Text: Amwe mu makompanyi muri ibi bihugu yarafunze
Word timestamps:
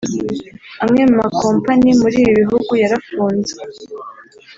Amwe 0.83 1.01
mu 1.09 1.15
makompanyi 1.23 1.91
muri 2.01 2.17
ibi 2.23 2.31
bihugu 2.41 2.71
yarafunze 2.81 3.53